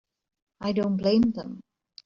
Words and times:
I 0.61 0.71
don't 0.71 0.97
blame 0.97 1.33
them. 1.33 1.61